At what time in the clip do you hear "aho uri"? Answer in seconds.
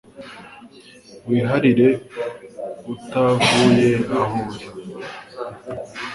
4.19-4.65